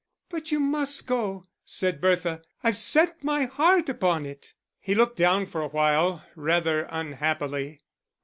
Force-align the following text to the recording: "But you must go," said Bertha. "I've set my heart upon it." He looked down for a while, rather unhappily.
"But 0.29 0.51
you 0.51 0.59
must 0.59 1.05
go," 1.05 1.45
said 1.63 2.01
Bertha. 2.01 2.41
"I've 2.63 2.75
set 2.79 3.23
my 3.23 3.45
heart 3.45 3.87
upon 3.87 4.25
it." 4.25 4.55
He 4.79 4.95
looked 4.95 5.17
down 5.17 5.45
for 5.45 5.61
a 5.61 5.67
while, 5.67 6.25
rather 6.35 6.87
unhappily. 6.89 7.81